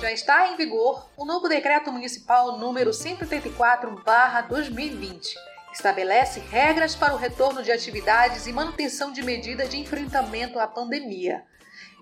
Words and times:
Já 0.00 0.10
está 0.12 0.52
em 0.52 0.56
vigor 0.56 1.08
o 1.16 1.24
novo 1.24 1.48
decreto 1.48 1.90
municipal 1.90 2.58
número 2.58 2.90
184/2020. 2.90 5.34
Estabelece 5.72 6.38
regras 6.38 6.94
para 6.94 7.14
o 7.14 7.16
retorno 7.16 7.62
de 7.62 7.72
atividades 7.72 8.46
e 8.46 8.52
manutenção 8.52 9.10
de 9.10 9.22
medidas 9.22 9.70
de 9.70 9.78
enfrentamento 9.78 10.58
à 10.58 10.66
pandemia. 10.66 11.42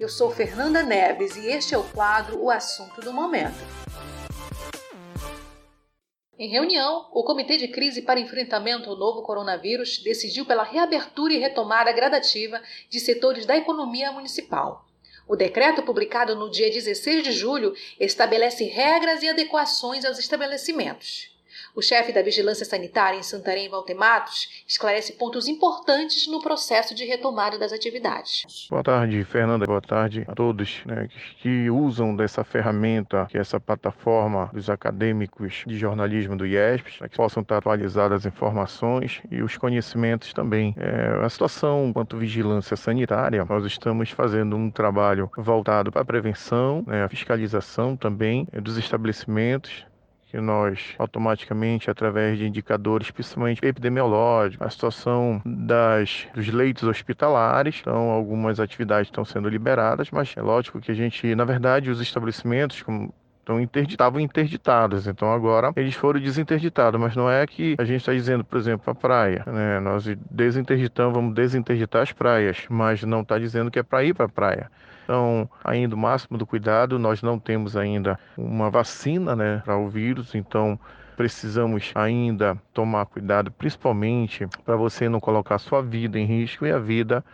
Eu 0.01 0.09
sou 0.09 0.33
Fernanda 0.33 0.83
Neves 0.83 1.37
e 1.37 1.47
este 1.47 1.73
é 1.73 1.79
o 1.79 1.85
quadro 1.85 2.43
O 2.43 2.51
Assunto 2.51 3.01
do 3.01 3.13
Momento. 3.13 3.63
Em 6.37 6.49
reunião, 6.49 7.09
o 7.13 7.23
Comitê 7.23 7.57
de 7.57 7.69
Crise 7.69 8.03
para 8.03 8.19
Enfrentamento 8.19 8.91
ao 8.91 8.97
Novo 8.97 9.23
Coronavírus 9.23 10.03
decidiu 10.03 10.45
pela 10.45 10.65
reabertura 10.65 11.33
e 11.33 11.39
retomada 11.39 11.93
gradativa 11.93 12.61
de 12.91 12.99
setores 12.99 13.47
da 13.47 13.57
economia 13.57 14.11
municipal. 14.11 14.84
O 15.27 15.37
decreto, 15.37 15.83
publicado 15.83 16.37
no 16.37 16.51
dia 16.51 16.71
16 16.71 17.23
de 17.23 17.33
julho, 17.33 17.75
estabelece 17.99 18.65
regras 18.65 19.23
e 19.23 19.29
adequações 19.29 20.05
aos 20.05 20.19
estabelecimentos. 20.19 21.34
O 21.77 21.83
chefe 21.83 22.13
da 22.13 22.23
Vigilância 22.23 22.65
Sanitária 22.65 23.19
em 23.19 23.23
Santarém, 23.25 23.69
Valtematos, 23.69 24.63
esclarece 24.65 25.15
pontos 25.15 25.49
importantes 25.49 26.29
no 26.29 26.41
processo 26.41 26.95
de 26.95 27.05
retomada 27.05 27.59
das 27.59 27.73
atividades. 27.73 28.69
Boa 28.71 28.85
tarde, 28.85 29.25
Fernanda. 29.25 29.67
Boa 29.67 29.81
tarde 29.81 30.25
a 30.29 30.35
todos 30.37 30.85
né, 30.87 31.09
que 31.41 31.69
usam 31.69 32.15
dessa 32.15 32.45
ferramenta, 32.45 33.27
que 33.29 33.37
é 33.37 33.41
essa 33.41 33.59
plataforma 33.59 34.49
dos 34.53 34.71
acadêmicos 34.71 35.65
de 35.67 35.77
jornalismo 35.77 36.37
do 36.37 36.47
IESP, 36.47 36.99
para 36.99 37.09
que 37.09 37.17
possam 37.17 37.43
estar 37.43 37.57
atualizadas 37.57 38.25
as 38.25 38.33
informações 38.33 39.21
e 39.29 39.43
os 39.43 39.57
conhecimentos 39.57 40.33
também. 40.33 40.77
É, 40.79 41.25
a 41.25 41.29
situação 41.29 41.93
quanto 41.93 42.17
vigilância 42.17 42.77
sanitária, 42.77 43.45
nós 43.45 43.65
estamos 43.65 44.11
fazendo 44.11 44.55
um 44.55 44.71
trabalho 44.71 45.29
voltado 45.37 45.91
para 45.91 46.03
a 46.03 46.05
prevenção, 46.05 46.85
né, 46.87 47.03
a 47.03 47.09
fiscalização 47.09 47.97
também 47.97 48.47
é, 48.53 48.61
dos 48.61 48.79
estabelecimentos, 48.79 49.85
que 50.35 50.41
nós 50.41 50.97
automaticamente, 50.99 51.89
através 51.89 52.37
de 52.37 52.45
indicadores, 52.45 53.09
principalmente 53.09 53.65
epidemiológicos, 53.65 54.67
a 54.67 54.69
situação 54.69 55.41
das, 55.47 56.27
dos 56.35 56.49
leitos 56.49 56.83
hospitalares, 56.83 57.79
então 57.81 58.11
algumas 58.11 58.59
atividades 58.59 59.07
estão 59.07 59.25
sendo 59.25 59.49
liberadas, 59.49 60.11
mas 60.11 60.35
é 60.37 60.43
lógico 60.43 60.81
que 60.81 60.91
a 60.91 60.95
gente, 60.95 61.33
na 61.37 61.45
verdade, 61.45 61.89
os 61.89 62.01
estabelecimentos, 62.01 62.83
como 62.83 63.15
então 63.45 63.61
estavam 63.61 64.21
interditados, 64.21 65.07
então 65.07 65.33
agora 65.33 65.73
eles 65.77 65.95
foram 65.95 66.19
desinterditados, 66.19 66.99
mas 66.99 67.15
não 67.15 67.31
é 67.31 67.47
que 67.47 67.75
a 67.79 67.85
gente 67.85 68.01
está 68.01 68.13
dizendo, 68.13 68.43
por 68.43 68.59
exemplo, 68.59 68.91
a 68.91 68.95
praia, 68.95 69.45
né? 69.47 69.81
Nós 69.81 70.05
desinterditamos, 70.31 71.15
vamos 71.15 71.35
desinterditar 71.35 72.03
as 72.03 72.13
praias, 72.13 72.65
mas 72.71 73.03
não 73.03 73.21
está 73.21 73.39
dizendo 73.39 73.71
que 73.71 73.79
é 73.79 73.83
para 73.83 74.03
ir 74.03 74.15
para 74.15 74.27
a 74.27 74.29
praia. 74.29 74.71
Então, 75.05 75.49
ainda 75.63 75.95
o 75.95 75.99
máximo 75.99 76.39
do 76.39 76.47
cuidado, 76.47 76.99
nós 76.99 77.21
não 77.23 77.39
temos 77.39 77.77
ainda 77.77 78.19
uma 78.37 78.71
vacina 78.71 79.37
né, 79.37 79.63
para 79.63 79.77
o 79.77 79.89
vírus, 79.89 80.35
então 80.35 80.79
precisamos 81.15 81.93
ainda 81.95 82.57
tomar 82.73 83.07
cuidado, 83.07 83.51
principalmente 83.53 84.47
para 84.65 84.77
você 84.77 85.09
não 85.09 85.21
colocar 85.21 85.59
sua 85.59 85.83
vida 85.83 86.19
em 86.19 86.25
risco 86.25 86.67
e 86.67 86.73
a 86.73 86.79
vida 86.79 87.25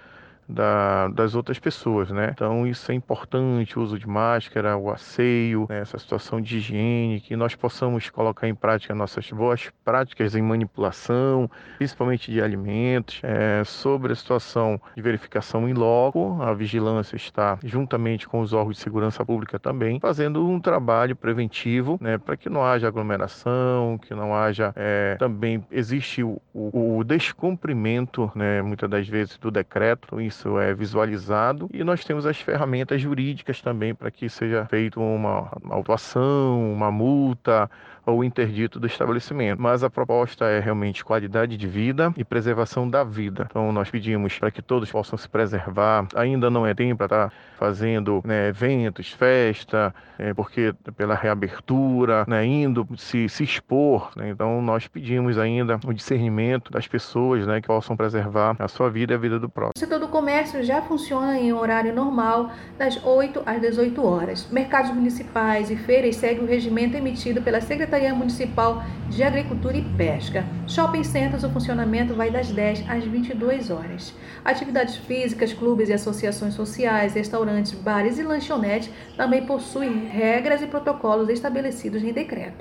da, 0.50 1.08
das 1.08 1.34
outras 1.34 1.58
pessoas, 1.58 2.10
né? 2.10 2.30
Então 2.32 2.66
isso 2.66 2.90
é 2.90 2.94
importante, 2.94 3.78
o 3.78 3.82
uso 3.82 3.98
de 3.98 4.08
máscara, 4.08 4.76
o 4.76 4.90
asseio, 4.90 5.66
né? 5.68 5.80
essa 5.80 5.98
situação 5.98 6.40
de 6.40 6.58
higiene, 6.58 7.20
que 7.20 7.36
nós 7.36 7.54
possamos 7.54 8.10
colocar 8.10 8.48
em 8.48 8.54
prática 8.54 8.94
nossas 8.94 9.30
boas 9.30 9.70
práticas 9.84 10.34
em 10.34 10.42
manipulação, 10.42 11.50
principalmente 11.78 12.30
de 12.30 12.42
alimentos, 12.42 13.20
é, 13.22 13.62
sobre 13.64 14.12
a 14.12 14.16
situação 14.16 14.80
de 14.94 15.02
verificação 15.02 15.68
em 15.68 15.72
loco, 15.72 16.40
a 16.42 16.52
vigilância 16.52 17.16
está 17.16 17.58
juntamente 17.64 18.28
com 18.28 18.40
os 18.40 18.52
órgãos 18.52 18.77
de 18.77 18.83
segurança 18.83 19.24
pública 19.24 19.58
também 19.58 20.00
fazendo 20.00 20.46
um 20.46 20.60
trabalho 20.60 21.14
preventivo, 21.14 21.98
né? 22.00 22.18
Para 22.18 22.36
que 22.36 22.48
não 22.48 22.64
haja 22.64 22.89
aglomeração, 22.89 23.98
que 23.98 24.14
não 24.14 24.34
haja 24.34 24.72
é, 24.77 25.16
também 25.18 25.64
existe 25.70 26.22
o, 26.22 26.40
o, 26.52 26.98
o 26.98 27.05
descumprimento, 27.05 28.30
né? 28.34 28.62
Muitas 28.62 28.89
das 28.89 29.08
vezes 29.08 29.39
do 29.39 29.50
decreto, 29.50 30.20
isso 30.20 30.39
isso 30.40 30.58
é 30.58 30.74
visualizado. 30.74 31.68
E 31.73 31.84
nós 31.84 32.05
temos 32.05 32.24
as 32.24 32.40
ferramentas 32.40 33.01
jurídicas 33.01 33.61
também 33.61 33.95
para 33.95 34.11
que 34.11 34.28
seja 34.28 34.64
feita 34.67 34.98
uma, 34.98 35.51
autuação, 35.68 36.73
uma 36.73 36.90
multa 36.90 37.70
ou 38.10 38.24
interdito 38.24 38.78
do 38.78 38.86
estabelecimento. 38.86 39.60
Mas 39.60 39.82
a 39.82 39.90
proposta 39.90 40.46
é 40.46 40.60
realmente 40.60 41.04
qualidade 41.04 41.56
de 41.56 41.66
vida 41.66 42.12
e 42.16 42.24
preservação 42.24 42.88
da 42.88 43.04
vida. 43.04 43.46
Então 43.50 43.72
nós 43.72 43.90
pedimos 43.90 44.38
para 44.38 44.50
que 44.50 44.62
todos 44.62 44.90
possam 44.90 45.18
se 45.18 45.28
preservar. 45.28 46.06
Ainda 46.14 46.50
não 46.50 46.66
é 46.66 46.74
tempo 46.74 46.98
para 46.98 47.06
estar 47.06 47.28
tá 47.28 47.34
fazendo 47.58 48.22
né, 48.24 48.48
eventos, 48.48 49.10
festa, 49.12 49.94
é, 50.18 50.32
porque 50.32 50.74
pela 50.96 51.14
reabertura, 51.14 52.24
né, 52.26 52.44
indo 52.44 52.88
se, 52.96 53.28
se 53.28 53.44
expor. 53.44 54.10
Né, 54.16 54.30
então 54.30 54.62
nós 54.62 54.86
pedimos 54.86 55.38
ainda 55.38 55.78
o 55.84 55.92
discernimento 55.92 56.70
das 56.70 56.86
pessoas 56.88 57.46
né, 57.46 57.60
que 57.60 57.66
possam 57.66 57.96
preservar 57.96 58.56
a 58.58 58.66
sua 58.68 58.88
vida 58.90 59.12
e 59.12 59.16
a 59.16 59.18
vida 59.18 59.38
do 59.38 59.48
próximo. 59.48 59.72
O 59.77 59.78
setor 59.78 59.98
do 59.98 60.08
comércio 60.08 60.62
já 60.64 60.80
funciona 60.82 61.38
em 61.38 61.52
horário 61.52 61.94
normal, 61.94 62.50
das 62.78 63.02
8 63.04 63.42
às 63.44 63.60
18 63.60 64.04
horas. 64.04 64.48
Mercados 64.50 64.90
municipais 64.90 65.70
e 65.70 65.77
feiras 65.77 66.16
seguem 66.16 66.42
o 66.42 66.46
regimento 66.46 66.96
emitido 66.96 67.42
pela 67.42 67.60
Secretaria 67.60 67.99
Municipal 68.14 68.83
de 69.08 69.22
Agricultura 69.22 69.77
e 69.77 69.83
Pesca. 69.83 70.44
Shopping 70.66 71.05
centers, 71.05 71.44
o 71.44 71.50
funcionamento 71.50 72.14
vai 72.14 72.30
das 72.30 72.50
10 72.50 72.88
às 72.88 73.05
22 73.05 73.70
horas. 73.70 74.14
Atividades 74.44 74.96
físicas, 74.96 75.52
clubes 75.52 75.90
e 75.90 75.92
associações 75.92 76.55
sociais, 76.55 77.14
restaurantes, 77.14 77.72
bares 77.72 78.18
e 78.18 78.22
lanchonetes 78.22 78.90
também 79.16 79.44
possuem 79.44 80.06
regras 80.06 80.62
e 80.62 80.66
protocolos 80.66 81.28
estabelecidos 81.28 82.02
em 82.02 82.12
decreto. 82.12 82.58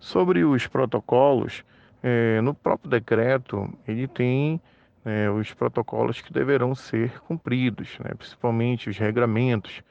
Sobre 0.00 0.44
os 0.44 0.66
protocolos, 0.66 1.62
é, 2.02 2.40
no 2.40 2.54
próprio 2.54 2.90
decreto, 2.90 3.72
ele 3.86 4.08
tem 4.08 4.60
é, 5.04 5.30
os 5.30 5.52
protocolos 5.52 6.20
que 6.20 6.32
deverão 6.32 6.74
ser 6.74 7.20
cumpridos, 7.20 7.98
né, 8.02 8.12
principalmente 8.16 8.88
os 8.88 8.96
regramentos 8.96 9.82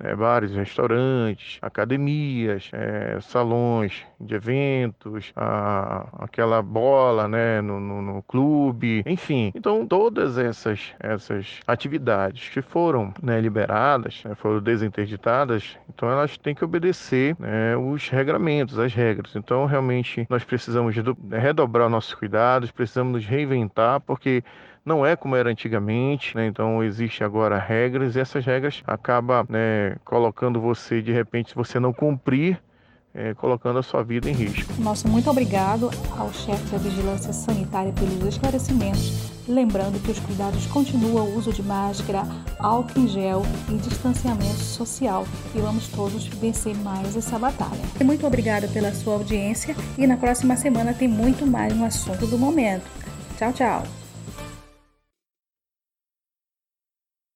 é, 0.00 0.14
bares, 0.14 0.52
restaurantes, 0.52 1.58
academias, 1.62 2.70
é, 2.72 3.18
salões 3.20 4.02
de 4.20 4.34
eventos, 4.34 5.32
a, 5.36 6.06
aquela 6.24 6.62
bola 6.62 7.28
né, 7.28 7.60
no, 7.60 7.78
no, 7.80 8.02
no, 8.02 8.22
clube, 8.22 9.02
enfim. 9.06 9.52
Então, 9.54 9.86
todas 9.86 10.38
essas, 10.38 10.94
essas 10.98 11.60
atividades 11.66 12.48
que 12.48 12.62
foram 12.62 13.12
né, 13.22 13.40
liberadas, 13.40 14.22
né, 14.24 14.34
foram 14.34 14.60
desinterditadas, 14.60 15.76
então 15.88 16.10
elas 16.10 16.36
têm 16.38 16.54
que 16.54 16.64
obedecer 16.64 17.36
né, 17.38 17.76
os 17.76 18.08
regramentos, 18.08 18.78
as 18.78 18.94
regras. 18.94 19.34
Então, 19.36 19.66
realmente, 19.66 20.26
nós 20.28 20.44
precisamos 20.44 20.94
redobrar 21.30 21.88
nossos 21.88 22.14
cuidados, 22.14 22.70
precisamos 22.70 23.12
nos 23.12 23.26
reinventar, 23.26 24.00
porque 24.00 24.42
não 24.84 25.04
é 25.04 25.16
como 25.16 25.36
era 25.36 25.50
antigamente, 25.50 26.36
né? 26.36 26.46
então 26.46 26.82
existe 26.82 27.22
agora 27.22 27.58
regras 27.58 28.16
e 28.16 28.20
essas 28.20 28.44
regras 28.44 28.82
acabam 28.86 29.46
né, 29.48 29.96
colocando 30.04 30.60
você, 30.60 31.02
de 31.02 31.12
repente, 31.12 31.50
se 31.50 31.54
você 31.54 31.78
não 31.78 31.92
cumprir, 31.92 32.60
é, 33.14 33.34
colocando 33.34 33.78
a 33.78 33.82
sua 33.82 34.02
vida 34.02 34.30
em 34.30 34.32
risco. 34.32 34.72
Nosso 34.78 35.08
muito 35.08 35.28
obrigado 35.28 35.90
ao 36.16 36.32
chefe 36.32 36.64
da 36.70 36.78
Vigilância 36.78 37.32
Sanitária 37.32 37.92
pelos 37.92 38.24
esclarecimentos. 38.24 39.30
Lembrando 39.48 40.00
que 40.00 40.12
os 40.12 40.20
cuidados 40.20 40.64
continuam 40.66 41.26
o 41.26 41.36
uso 41.36 41.52
de 41.52 41.62
máscara, 41.62 42.22
álcool 42.58 43.00
em 43.00 43.08
gel 43.08 43.42
e 43.68 43.74
distanciamento 43.74 44.60
social. 44.60 45.26
E 45.54 45.60
vamos 45.60 45.88
todos 45.88 46.26
vencer 46.28 46.76
mais 46.76 47.16
essa 47.16 47.36
batalha. 47.36 47.80
Muito 48.04 48.24
obrigada 48.26 48.68
pela 48.68 48.92
sua 48.92 49.14
audiência 49.14 49.74
e 49.98 50.06
na 50.06 50.16
próxima 50.16 50.56
semana 50.56 50.94
tem 50.94 51.08
muito 51.08 51.44
mais 51.44 51.74
no 51.76 51.84
assunto 51.84 52.26
do 52.28 52.38
momento. 52.38 52.84
Tchau, 53.36 53.52
tchau. 53.52 53.99